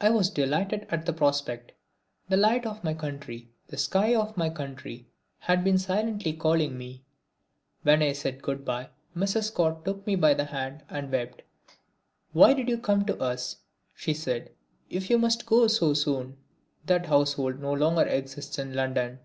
I 0.00 0.08
was 0.08 0.30
delighted 0.30 0.86
at 0.90 1.04
the 1.04 1.12
prospect. 1.12 1.72
The 2.28 2.36
light 2.36 2.64
of 2.64 2.84
my 2.84 2.94
country, 2.94 3.48
the 3.66 3.76
sky 3.76 4.14
of 4.14 4.36
my 4.36 4.48
country, 4.48 5.08
had 5.40 5.64
been 5.64 5.78
silently 5.78 6.32
calling 6.32 6.78
me. 6.78 7.02
When 7.82 8.00
I 8.00 8.12
said 8.12 8.40
good 8.40 8.64
bye 8.64 8.90
Mrs. 9.16 9.46
Scott 9.48 9.84
took 9.84 10.06
me 10.06 10.14
by 10.14 10.32
the 10.32 10.44
hand 10.44 10.84
and 10.88 11.10
wept. 11.10 11.42
"Why 12.32 12.54
did 12.54 12.68
you 12.68 12.78
come 12.78 13.04
to 13.06 13.18
us," 13.20 13.56
she 13.96 14.14
said, 14.14 14.52
"if 14.90 15.10
you 15.10 15.18
must 15.18 15.44
go 15.44 15.66
so 15.66 15.92
soon?" 15.92 16.36
That 16.86 17.06
household 17.06 17.58
no 17.58 17.72
longer 17.72 18.04
exists 18.06 18.60
in 18.60 18.74
London. 18.74 19.18